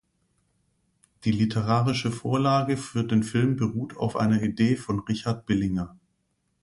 Die 1.25 1.31
literarische 1.31 2.11
Vorlage 2.11 2.75
für 2.75 3.03
den 3.03 3.21
Film 3.21 3.55
beruht 3.55 3.95
auf 3.97 4.15
einer 4.15 4.41
Idee 4.41 4.75
von 4.75 5.01
Richard 5.01 5.45
Billinger. 5.45 5.95